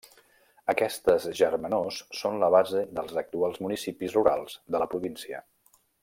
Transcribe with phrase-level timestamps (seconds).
[0.71, 5.43] Aquestes germanors són la base dels actuals municipis rurals de la província.